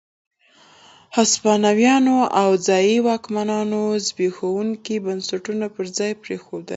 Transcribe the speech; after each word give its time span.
هسپانويانو 1.17 2.17
او 2.41 2.49
ځايي 2.67 2.97
واکمنانو 3.07 3.81
زبېښونکي 4.07 4.95
بنسټونه 5.05 5.65
پر 5.75 5.85
ځای 5.97 6.11
پرېښودل. 6.23 6.69